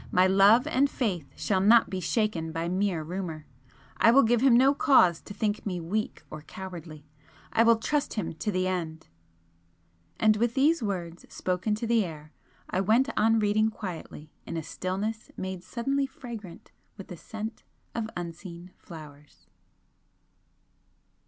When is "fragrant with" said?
16.07-17.07